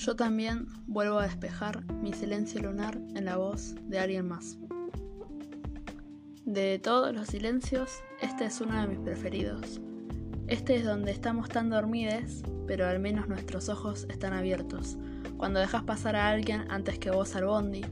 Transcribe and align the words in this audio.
Yo 0.00 0.16
también 0.16 0.66
vuelvo 0.86 1.18
a 1.18 1.24
despejar 1.24 1.84
mi 1.92 2.14
silencio 2.14 2.62
lunar 2.62 2.98
en 3.14 3.26
la 3.26 3.36
voz 3.36 3.74
de 3.82 3.98
alguien 3.98 4.26
más. 4.26 4.56
De 6.46 6.78
todos 6.78 7.14
los 7.14 7.28
silencios, 7.28 8.00
este 8.22 8.46
es 8.46 8.62
uno 8.62 8.80
de 8.80 8.88
mis 8.88 8.98
preferidos. 8.98 9.78
Este 10.46 10.76
es 10.76 10.86
donde 10.86 11.12
estamos 11.12 11.50
tan 11.50 11.68
dormides, 11.68 12.42
pero 12.66 12.86
al 12.86 12.98
menos 12.98 13.28
nuestros 13.28 13.68
ojos 13.68 14.06
están 14.08 14.32
abiertos. 14.32 14.96
Cuando 15.36 15.60
dejas 15.60 15.82
pasar 15.82 16.16
a 16.16 16.30
alguien 16.30 16.64
antes 16.70 16.98
que 16.98 17.10
vos 17.10 17.36
al 17.36 17.44
bondi, 17.44 17.82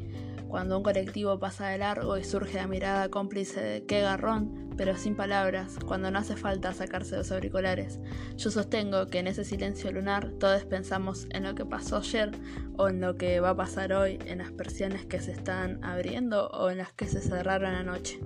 cuando 0.48 0.78
un 0.78 0.82
colectivo 0.82 1.38
pasa 1.38 1.68
de 1.68 1.78
largo 1.78 2.16
y 2.16 2.24
surge 2.24 2.56
la 2.56 2.66
mirada 2.66 3.08
cómplice 3.10 3.60
de 3.60 3.84
qué 3.84 4.00
garrón, 4.00 4.70
pero 4.76 4.96
sin 4.96 5.14
palabras, 5.14 5.76
cuando 5.86 6.10
no 6.10 6.18
hace 6.18 6.36
falta 6.36 6.72
sacarse 6.72 7.16
los 7.16 7.30
auriculares. 7.30 8.00
Yo 8.36 8.50
sostengo 8.50 9.06
que 9.08 9.18
en 9.18 9.26
ese 9.26 9.44
silencio 9.44 9.92
lunar 9.92 10.30
todos 10.40 10.64
pensamos 10.64 11.26
en 11.30 11.44
lo 11.44 11.54
que 11.54 11.66
pasó 11.66 11.98
ayer 11.98 12.30
o 12.76 12.88
en 12.88 13.00
lo 13.00 13.16
que 13.16 13.40
va 13.40 13.50
a 13.50 13.56
pasar 13.56 13.92
hoy, 13.92 14.18
en 14.24 14.38
las 14.38 14.52
persianas 14.52 15.04
que 15.04 15.20
se 15.20 15.32
están 15.32 15.84
abriendo 15.84 16.48
o 16.48 16.70
en 16.70 16.78
las 16.78 16.92
que 16.92 17.06
se 17.06 17.20
cerraron 17.20 17.74
anoche. 17.74 18.18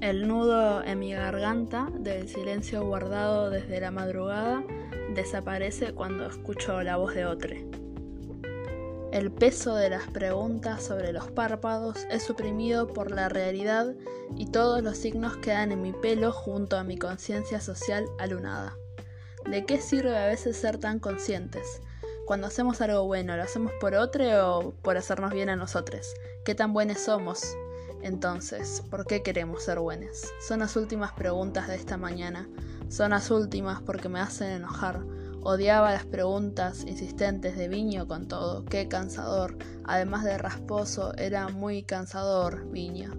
El 0.00 0.28
nudo 0.28 0.84
en 0.84 1.00
mi 1.00 1.12
garganta 1.12 1.88
del 1.98 2.28
silencio 2.28 2.84
guardado 2.86 3.50
desde 3.50 3.80
la 3.80 3.90
madrugada 3.90 4.62
desaparece 5.12 5.92
cuando 5.92 6.24
escucho 6.26 6.80
la 6.82 6.96
voz 6.96 7.14
de 7.16 7.26
otro. 7.26 7.77
El 9.10 9.32
peso 9.32 9.74
de 9.74 9.88
las 9.88 10.06
preguntas 10.08 10.82
sobre 10.82 11.12
los 11.14 11.30
párpados 11.30 12.06
es 12.10 12.22
suprimido 12.22 12.88
por 12.88 13.10
la 13.10 13.30
realidad 13.30 13.94
y 14.36 14.50
todos 14.50 14.82
los 14.82 14.98
signos 14.98 15.38
quedan 15.38 15.72
en 15.72 15.80
mi 15.80 15.92
pelo 15.94 16.30
junto 16.30 16.76
a 16.76 16.84
mi 16.84 16.98
conciencia 16.98 17.60
social 17.62 18.04
alunada. 18.18 18.76
¿De 19.50 19.64
qué 19.64 19.80
sirve 19.80 20.14
a 20.14 20.26
veces 20.26 20.58
ser 20.58 20.76
tan 20.76 20.98
conscientes? 20.98 21.80
Cuando 22.26 22.48
hacemos 22.48 22.82
algo 22.82 23.06
bueno, 23.06 23.34
¿lo 23.34 23.42
hacemos 23.42 23.72
por 23.80 23.94
otro 23.94 24.58
o 24.58 24.70
por 24.72 24.98
hacernos 24.98 25.32
bien 25.32 25.48
a 25.48 25.56
nosotros? 25.56 26.12
¿Qué 26.44 26.54
tan 26.54 26.74
buenos 26.74 27.00
somos? 27.00 27.56
Entonces, 28.02 28.82
¿por 28.90 29.06
qué 29.06 29.22
queremos 29.22 29.62
ser 29.62 29.78
buenos? 29.78 30.22
Son 30.46 30.58
las 30.58 30.76
últimas 30.76 31.12
preguntas 31.12 31.66
de 31.66 31.76
esta 31.76 31.96
mañana. 31.96 32.46
Son 32.90 33.12
las 33.12 33.30
últimas 33.30 33.80
porque 33.80 34.10
me 34.10 34.20
hacen 34.20 34.50
enojar 34.50 35.00
Odiaba 35.42 35.92
las 35.92 36.04
preguntas 36.04 36.84
insistentes 36.86 37.56
de 37.56 37.68
Viño 37.68 38.08
con 38.08 38.26
todo. 38.26 38.64
Qué 38.64 38.88
cansador. 38.88 39.56
Además 39.84 40.24
de 40.24 40.36
rasposo, 40.36 41.14
era 41.16 41.48
muy 41.48 41.84
cansador, 41.84 42.68
Viño. 42.70 43.12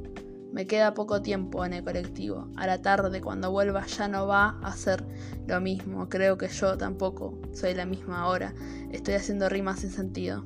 Me 0.51 0.67
queda 0.67 0.93
poco 0.93 1.21
tiempo 1.21 1.63
en 1.63 1.73
el 1.73 1.83
colectivo. 1.83 2.49
A 2.57 2.67
la 2.67 2.81
tarde, 2.81 3.21
cuando 3.21 3.51
vuelva, 3.51 3.85
ya 3.85 4.07
no 4.07 4.27
va 4.27 4.59
a 4.61 4.75
ser 4.75 5.05
lo 5.47 5.61
mismo. 5.61 6.09
Creo 6.09 6.37
que 6.37 6.49
yo 6.49 6.77
tampoco 6.77 7.39
soy 7.53 7.73
la 7.73 7.85
misma 7.85 8.21
ahora. 8.21 8.53
Estoy 8.91 9.13
haciendo 9.13 9.47
rimas 9.47 9.79
sin 9.79 9.91
sentido. 9.91 10.43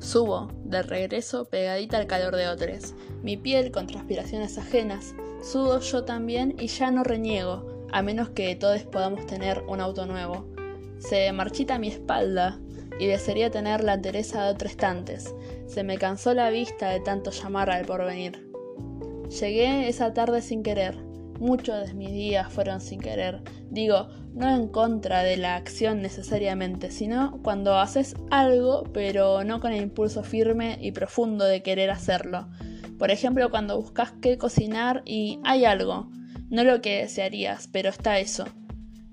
Subo, 0.00 0.48
de 0.64 0.82
regreso, 0.82 1.44
pegadita 1.44 1.96
al 1.98 2.06
calor 2.06 2.34
de 2.36 2.48
otros. 2.48 2.94
Mi 3.22 3.36
piel 3.36 3.70
con 3.70 3.86
transpiraciones 3.86 4.58
ajenas. 4.58 5.14
Sudo 5.42 5.78
yo 5.80 6.04
también 6.04 6.56
y 6.58 6.66
ya 6.66 6.90
no 6.90 7.04
reniego 7.04 7.75
a 7.92 8.02
menos 8.02 8.30
que 8.30 8.54
todos 8.56 8.82
podamos 8.84 9.26
tener 9.26 9.62
un 9.68 9.80
auto 9.80 10.06
nuevo. 10.06 10.46
Se 10.98 11.32
marchita 11.32 11.78
mi 11.78 11.88
espalda 11.88 12.58
y 12.98 13.06
desearía 13.06 13.50
tener 13.50 13.84
la 13.84 13.94
entereza 13.94 14.44
de 14.44 14.52
otros 14.52 14.72
estantes. 14.72 15.34
Se 15.66 15.84
me 15.84 15.98
cansó 15.98 16.34
la 16.34 16.50
vista 16.50 16.90
de 16.90 17.00
tanto 17.00 17.30
llamar 17.30 17.70
al 17.70 17.84
porvenir. 17.84 18.50
Llegué 19.28 19.88
esa 19.88 20.14
tarde 20.14 20.40
sin 20.40 20.62
querer. 20.62 20.96
Muchos 21.38 21.86
de 21.86 21.94
mis 21.94 22.12
días 22.12 22.50
fueron 22.50 22.80
sin 22.80 23.00
querer. 23.00 23.42
Digo, 23.68 24.08
no 24.32 24.48
en 24.48 24.68
contra 24.68 25.22
de 25.22 25.36
la 25.36 25.56
acción 25.56 26.00
necesariamente, 26.00 26.90
sino 26.90 27.40
cuando 27.42 27.78
haces 27.78 28.14
algo, 28.30 28.84
pero 28.94 29.44
no 29.44 29.60
con 29.60 29.72
el 29.72 29.82
impulso 29.82 30.22
firme 30.22 30.78
y 30.80 30.92
profundo 30.92 31.44
de 31.44 31.62
querer 31.62 31.90
hacerlo. 31.90 32.48
Por 32.98 33.10
ejemplo, 33.10 33.50
cuando 33.50 33.78
buscas 33.78 34.12
qué 34.22 34.38
cocinar 34.38 35.02
y 35.04 35.40
hay 35.44 35.66
algo, 35.66 36.08
no 36.48 36.64
lo 36.64 36.80
que 36.80 37.02
desearías, 37.02 37.68
pero 37.68 37.90
está 37.90 38.18
eso. 38.18 38.46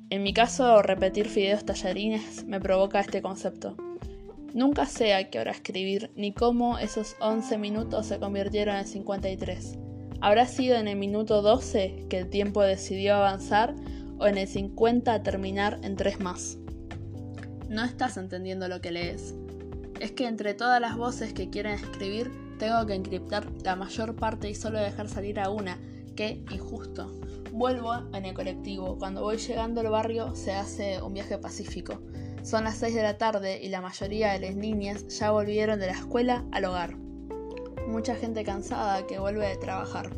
En 0.09 0.21
mi 0.21 0.33
caso, 0.33 0.81
repetir 0.83 1.27
fideos 1.27 1.65
tallarines 1.65 2.45
me 2.45 2.59
provoca 2.59 2.99
este 2.99 3.21
concepto. 3.21 3.75
Nunca 4.53 4.85
sé 4.85 5.15
a 5.15 5.31
qué 5.31 5.39
hora 5.39 5.51
escribir, 5.51 6.11
ni 6.15 6.31
cómo 6.31 6.77
esos 6.77 7.15
11 7.19 7.57
minutos 7.57 8.05
se 8.05 8.19
convirtieron 8.19 8.75
en 8.75 8.85
53. 8.85 9.79
¿Habrá 10.21 10.45
sido 10.45 10.77
en 10.77 10.87
el 10.87 10.95
minuto 10.95 11.41
12 11.41 12.05
que 12.07 12.19
el 12.19 12.29
tiempo 12.29 12.61
decidió 12.61 13.15
avanzar 13.15 13.73
o 14.19 14.27
en 14.27 14.37
el 14.37 14.47
50 14.47 15.23
terminar 15.23 15.79
en 15.81 15.95
3 15.95 16.19
más? 16.19 16.59
No 17.67 17.83
estás 17.83 18.17
entendiendo 18.17 18.67
lo 18.67 18.79
que 18.79 18.91
lees. 18.91 19.33
Es 19.99 20.11
que 20.11 20.27
entre 20.27 20.53
todas 20.53 20.79
las 20.79 20.95
voces 20.95 21.33
que 21.33 21.49
quieren 21.49 21.73
escribir, 21.73 22.31
tengo 22.59 22.85
que 22.85 22.93
encriptar 22.93 23.51
la 23.63 23.75
mayor 23.75 24.15
parte 24.15 24.47
y 24.49 24.53
solo 24.53 24.79
dejar 24.79 25.09
salir 25.09 25.39
a 25.39 25.49
una, 25.49 25.79
Qué 26.15 26.43
injusto. 26.51 27.11
Vuelvo 27.51 27.93
en 28.13 28.25
el 28.25 28.35
colectivo. 28.35 28.97
Cuando 28.99 29.21
voy 29.21 29.37
llegando 29.37 29.81
al 29.81 29.89
barrio 29.89 30.35
se 30.35 30.53
hace 30.53 31.01
un 31.01 31.13
viaje 31.13 31.39
pacífico. 31.39 32.01
Son 32.43 32.65
las 32.65 32.77
6 32.77 32.93
de 32.93 33.01
la 33.01 33.17
tarde 33.17 33.59
y 33.63 33.69
la 33.69 33.81
mayoría 33.81 34.33
de 34.33 34.39
las 34.39 34.55
niñas 34.55 35.07
ya 35.07 35.31
volvieron 35.31 35.79
de 35.79 35.87
la 35.87 35.93
escuela 35.93 36.45
al 36.51 36.65
hogar. 36.65 36.95
Mucha 37.87 38.15
gente 38.15 38.43
cansada 38.43 39.07
que 39.07 39.17
vuelve 39.17 39.47
de 39.47 39.57
trabajar. 39.57 40.11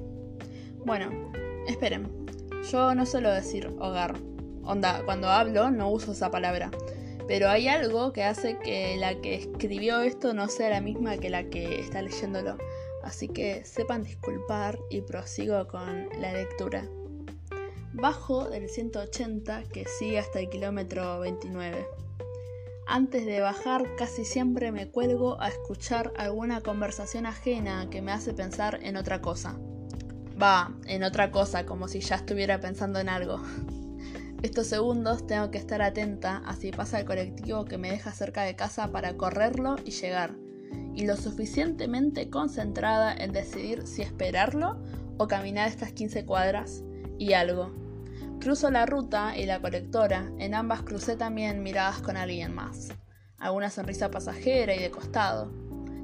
Bueno, 0.85 1.31
esperen. 1.67 2.11
Yo 2.71 2.93
no 2.93 3.05
suelo 3.05 3.31
decir 3.31 3.67
hogar. 3.79 4.19
Onda, 4.63 5.01
cuando 5.05 5.29
hablo 5.29 5.71
no 5.71 5.89
uso 5.89 6.11
esa 6.11 6.29
palabra. 6.29 6.71
Pero 7.27 7.49
hay 7.49 7.69
algo 7.69 8.11
que 8.11 8.23
hace 8.23 8.57
que 8.59 8.97
la 8.97 9.21
que 9.21 9.35
escribió 9.35 10.01
esto 10.01 10.33
no 10.33 10.49
sea 10.49 10.69
la 10.69 10.81
misma 10.81 11.17
que 11.17 11.29
la 11.29 11.45
que 11.45 11.79
está 11.79 12.01
leyéndolo 12.01 12.57
así 13.05 13.27
que 13.27 13.63
sepan 13.63 14.03
disculpar 14.03 14.79
y 14.89 15.01
prosigo 15.01 15.67
con 15.67 16.09
la 16.19 16.33
lectura. 16.33 16.85
Bajo 17.93 18.49
del 18.49 18.67
180 18.67 19.63
que 19.71 19.85
sigue 19.85 20.19
hasta 20.19 20.39
el 20.39 20.49
kilómetro 20.49 21.19
29. 21.21 21.87
Antes 22.87 23.25
de 23.25 23.39
bajar 23.39 23.95
casi 23.95 24.25
siempre 24.25 24.71
me 24.71 24.89
cuelgo 24.89 25.41
a 25.41 25.47
escuchar 25.47 26.11
alguna 26.17 26.61
conversación 26.61 27.25
ajena 27.25 27.89
que 27.89 28.01
me 28.01 28.11
hace 28.11 28.33
pensar 28.33 28.79
en 28.83 28.97
otra 28.97 29.21
cosa. 29.21 29.57
Va, 30.41 30.75
en 30.85 31.03
otra 31.03 31.31
cosa, 31.31 31.65
como 31.65 31.87
si 31.87 32.01
ya 32.01 32.15
estuviera 32.15 32.59
pensando 32.59 32.99
en 32.99 33.07
algo. 33.07 33.39
Estos 34.43 34.67
segundos 34.67 35.25
tengo 35.25 35.49
que 35.49 35.57
estar 35.57 35.81
atenta 35.81 36.37
a 36.45 36.55
si 36.55 36.71
pasa 36.71 36.99
el 36.99 37.05
colectivo 37.05 37.65
que 37.65 37.77
me 37.77 37.89
deja 37.89 38.11
cerca 38.11 38.43
de 38.43 38.55
casa 38.55 38.91
para 38.91 39.15
correrlo 39.15 39.77
y 39.85 39.91
llegar 39.91 40.35
y 40.95 41.05
lo 41.05 41.17
suficientemente 41.17 42.29
concentrada 42.29 43.13
en 43.13 43.31
decidir 43.31 43.85
si 43.85 44.01
esperarlo 44.01 44.77
o 45.17 45.27
caminar 45.27 45.67
estas 45.67 45.91
15 45.91 46.25
cuadras 46.25 46.83
y 47.17 47.33
algo. 47.33 47.73
Cruzo 48.39 48.69
la 48.69 48.85
ruta 48.85 49.37
y 49.37 49.45
la 49.45 49.59
colectora, 49.61 50.31
en 50.37 50.53
ambas 50.53 50.83
crucé 50.83 51.15
también 51.15 51.63
miradas 51.63 52.01
con 52.01 52.17
alguien 52.17 52.53
más. 52.53 52.89
Alguna 53.37 53.69
sonrisa 53.69 54.11
pasajera 54.11 54.75
y 54.75 54.79
de 54.79 54.91
costado. 54.91 55.51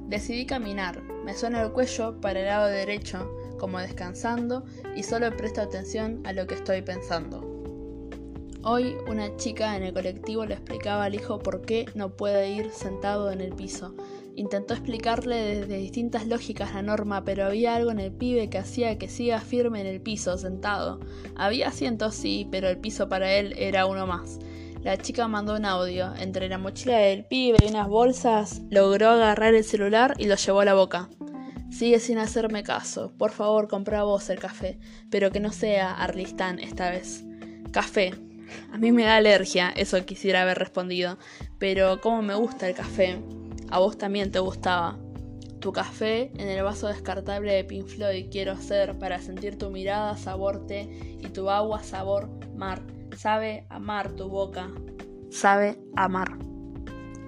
Decidí 0.08 0.44
caminar, 0.46 1.02
me 1.24 1.34
suena 1.34 1.62
el 1.62 1.72
cuello 1.72 2.20
para 2.20 2.40
el 2.40 2.46
lado 2.46 2.66
derecho, 2.66 3.30
como 3.58 3.78
descansando, 3.78 4.64
y 4.96 5.04
solo 5.04 5.34
presto 5.36 5.60
atención 5.60 6.20
a 6.26 6.32
lo 6.32 6.46
que 6.46 6.54
estoy 6.54 6.82
pensando. 6.82 7.48
Hoy 8.64 8.96
una 9.08 9.36
chica 9.36 9.76
en 9.76 9.82
el 9.82 9.92
colectivo 9.92 10.44
le 10.44 10.54
explicaba 10.54 11.04
al 11.04 11.14
hijo 11.14 11.38
por 11.38 11.62
qué 11.62 11.86
no 11.94 12.16
puede 12.16 12.50
ir 12.50 12.70
sentado 12.70 13.32
en 13.32 13.40
el 13.40 13.52
piso, 13.52 13.94
Intentó 14.34 14.72
explicarle 14.72 15.36
desde 15.36 15.76
distintas 15.76 16.26
lógicas 16.26 16.72
la 16.72 16.80
norma, 16.80 17.22
pero 17.22 17.44
había 17.44 17.74
algo 17.74 17.90
en 17.90 18.00
el 18.00 18.12
pibe 18.12 18.48
que 18.48 18.58
hacía 18.58 18.96
que 18.96 19.08
siga 19.08 19.40
firme 19.40 19.82
en 19.82 19.86
el 19.86 20.00
piso, 20.00 20.38
sentado. 20.38 21.00
Había 21.36 21.68
asientos, 21.68 22.14
sí, 22.14 22.48
pero 22.50 22.68
el 22.68 22.78
piso 22.78 23.10
para 23.10 23.34
él 23.34 23.54
era 23.58 23.84
uno 23.84 24.06
más. 24.06 24.38
La 24.80 24.96
chica 24.96 25.28
mandó 25.28 25.54
un 25.54 25.66
audio. 25.66 26.14
Entre 26.18 26.48
la 26.48 26.56
mochila 26.56 26.96
del 26.96 27.26
pibe 27.26 27.58
y 27.62 27.68
unas 27.68 27.88
bolsas, 27.88 28.62
logró 28.70 29.10
agarrar 29.10 29.54
el 29.54 29.64
celular 29.64 30.14
y 30.18 30.26
lo 30.26 30.36
llevó 30.36 30.60
a 30.60 30.64
la 30.64 30.74
boca. 30.74 31.10
Sigue 31.70 32.00
sin 32.00 32.16
hacerme 32.16 32.62
caso. 32.62 33.12
Por 33.18 33.32
favor, 33.32 33.68
compra 33.68 34.02
vos 34.02 34.30
el 34.30 34.38
café, 34.38 34.78
pero 35.10 35.30
que 35.30 35.40
no 35.40 35.52
sea 35.52 35.92
Arlistán 35.92 36.58
esta 36.58 36.90
vez. 36.90 37.22
Café. 37.70 38.14
A 38.72 38.78
mí 38.78 38.92
me 38.92 39.04
da 39.04 39.16
alergia, 39.16 39.70
eso 39.76 40.04
quisiera 40.04 40.42
haber 40.42 40.58
respondido, 40.58 41.18
pero 41.58 42.00
cómo 42.00 42.22
me 42.22 42.34
gusta 42.34 42.68
el 42.68 42.74
café 42.74 43.18
a 43.72 43.78
vos 43.78 43.96
también 43.96 44.30
te 44.30 44.38
gustaba. 44.38 44.98
Tu 45.58 45.72
café 45.72 46.30
en 46.36 46.46
el 46.46 46.62
vaso 46.62 46.88
descartable 46.88 47.54
de 47.54 47.64
Pink 47.64 47.86
Floyd 47.86 48.26
quiero 48.30 48.54
ser 48.58 48.98
para 48.98 49.18
sentir 49.18 49.56
tu 49.56 49.70
mirada 49.70 50.14
sabor 50.18 50.66
té 50.66 51.16
y 51.18 51.26
tu 51.30 51.48
agua 51.48 51.82
sabor 51.82 52.28
mar. 52.54 52.82
Sabe 53.16 53.64
amar 53.70 54.12
tu 54.12 54.28
boca. 54.28 54.70
Sabe 55.30 55.78
amar. 55.96 56.36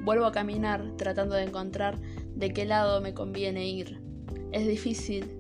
Vuelvo 0.03 0.27
a 0.27 0.33
caminar 0.33 0.85
tratando 0.99 1.35
de 1.35 1.45
encontrar 1.45 1.99
de 2.35 2.53
qué 2.53 2.67
lado 2.67 3.01
me 3.01 3.15
conviene 3.15 3.67
ir. 3.67 4.03
Es 4.53 4.67
difícil. 4.67 5.35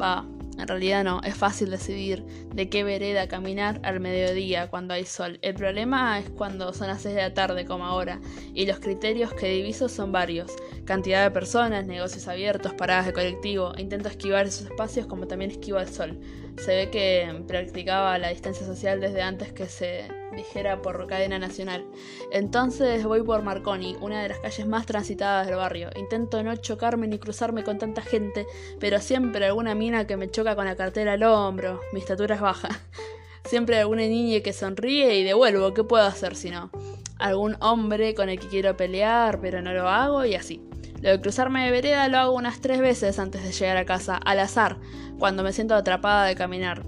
Va, 0.00 0.24
En 0.58 0.68
realidad 0.68 1.02
no, 1.02 1.20
es 1.22 1.34
fácil 1.34 1.70
decidir 1.70 2.24
de 2.54 2.68
qué 2.68 2.84
vereda 2.84 3.26
caminar 3.26 3.80
al 3.82 4.00
mediodía 4.00 4.68
cuando 4.68 4.94
hay 4.94 5.04
sol. 5.04 5.38
El 5.42 5.54
problema 5.54 6.18
es 6.18 6.28
cuando 6.30 6.72
son 6.72 6.88
las 6.88 7.02
6 7.02 7.14
de 7.14 7.22
la 7.22 7.34
tarde 7.34 7.64
como 7.64 7.86
ahora, 7.86 8.20
y 8.54 8.66
los 8.66 8.78
criterios 8.78 9.32
que 9.32 9.48
diviso 9.48 9.88
son 9.88 10.12
varios. 10.12 10.52
Cantidad 10.84 11.24
de 11.24 11.30
personas, 11.30 11.86
negocios 11.86 12.28
abiertos, 12.28 12.74
paradas 12.74 13.06
de 13.06 13.12
colectivo. 13.12 13.72
Intento 13.78 14.08
esquivar 14.08 14.46
esos 14.46 14.66
espacios 14.66 15.06
como 15.06 15.26
también 15.26 15.50
esquivo 15.50 15.78
el 15.78 15.88
sol. 15.88 16.18
Se 16.58 16.76
ve 16.76 16.90
que 16.90 17.44
practicaba 17.48 18.18
la 18.18 18.28
distancia 18.28 18.66
social 18.66 19.00
desde 19.00 19.22
antes 19.22 19.52
que 19.52 19.66
se 19.66 20.08
dijera 20.36 20.80
por 20.80 21.06
cadena 21.06 21.38
nacional. 21.38 21.84
Entonces 22.30 23.04
voy 23.04 23.22
por 23.22 23.42
Marconi, 23.42 23.96
una 24.00 24.22
de 24.22 24.28
las 24.28 24.38
calles 24.38 24.66
más 24.66 24.86
transitadas 24.86 25.46
del 25.46 25.56
barrio. 25.56 25.90
Intento 25.96 26.42
no 26.42 26.54
chocarme 26.56 27.06
ni 27.06 27.18
cruzarme 27.18 27.64
con 27.64 27.78
tanta 27.78 28.02
gente, 28.02 28.46
pero 28.78 29.00
siempre 29.00 29.46
alguna 29.46 29.74
mina 29.74 30.06
que 30.06 30.16
me 30.16 30.30
choca 30.30 30.54
con 30.56 30.66
la 30.66 30.76
cartera 30.76 31.14
al 31.14 31.22
hombro. 31.22 31.80
Mi 31.92 32.00
estatura 32.00 32.34
es 32.34 32.40
baja. 32.40 32.68
Siempre 33.44 33.76
alguna 33.80 34.02
niña 34.02 34.40
que 34.40 34.52
sonríe 34.52 35.16
y 35.16 35.24
devuelvo. 35.24 35.74
¿Qué 35.74 35.82
puedo 35.82 36.04
hacer 36.04 36.36
si 36.36 36.50
no? 36.50 36.70
Algún 37.18 37.56
hombre 37.60 38.14
con 38.14 38.28
el 38.28 38.38
que 38.38 38.46
quiero 38.46 38.76
pelear, 38.76 39.40
pero 39.40 39.60
no 39.60 39.72
lo 39.72 39.88
hago 39.88 40.24
y 40.24 40.36
así. 40.36 40.62
Lo 41.02 41.10
de 41.10 41.20
cruzarme 41.20 41.64
de 41.64 41.72
vereda 41.72 42.06
lo 42.06 42.18
hago 42.18 42.36
unas 42.36 42.60
tres 42.60 42.80
veces 42.80 43.18
antes 43.18 43.42
de 43.42 43.50
llegar 43.50 43.76
a 43.76 43.84
casa, 43.84 44.16
al 44.16 44.38
azar, 44.38 44.78
cuando 45.18 45.42
me 45.42 45.52
siento 45.52 45.74
atrapada 45.74 46.26
de 46.26 46.36
caminar. 46.36 46.84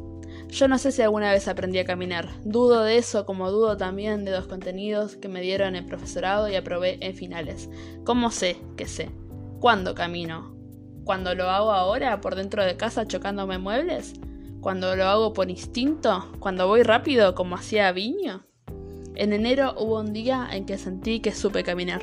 Yo 0.49 0.69
no 0.69 0.79
sé 0.79 0.93
si 0.93 1.03
alguna 1.03 1.33
vez 1.33 1.49
aprendí 1.49 1.81
a 1.81 1.85
caminar. 1.85 2.29
Dudo 2.45 2.85
de 2.85 2.97
eso 2.97 3.27
como 3.27 3.51
dudo 3.51 3.77
también 3.77 4.25
de 4.25 4.31
los 4.31 4.47
contenidos 4.47 5.17
que 5.17 5.27
me 5.27 5.41
dieron 5.41 5.75
el 5.75 5.85
profesorado 5.85 6.49
y 6.49 6.55
aprobé 6.55 6.99
en 7.01 7.17
finales. 7.17 7.69
¿Cómo 8.05 8.31
sé 8.31 8.57
que 8.77 8.87
sé? 8.87 9.11
¿Cuándo 9.59 9.97
camino? 9.97 10.55
¿Cuando 11.05 11.35
lo 11.35 11.51
hago 11.51 11.73
ahora 11.73 12.21
por 12.21 12.37
dentro 12.37 12.65
de 12.65 12.77
casa 12.77 13.09
chocándome 13.09 13.59
muebles? 13.59 14.15
¿Cuando 14.61 14.95
lo 14.95 15.07
hago 15.07 15.33
por 15.33 15.51
instinto? 15.51 16.31
¿Cuando 16.39 16.69
voy 16.69 16.85
rápido 16.85 17.35
como 17.35 17.57
hacía 17.57 17.91
Viño? 17.91 18.47
En 19.17 19.33
enero 19.33 19.75
hubo 19.77 19.99
un 19.99 20.13
día 20.13 20.49
en 20.53 20.67
que 20.67 20.79
sentí 20.79 21.19
que 21.19 21.33
supe 21.33 21.65
caminar. 21.65 22.03